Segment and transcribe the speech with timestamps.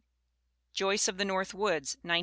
[0.73, 2.19] Joyce of the North Woods, 1911.